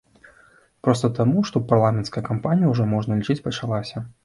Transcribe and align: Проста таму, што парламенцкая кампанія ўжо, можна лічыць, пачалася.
Проста 0.87 1.09
таму, 1.19 1.43
што 1.51 1.61
парламенцкая 1.73 2.25
кампанія 2.31 2.73
ўжо, 2.73 2.91
можна 2.97 3.21
лічыць, 3.23 3.39
пачалася. 3.49 4.07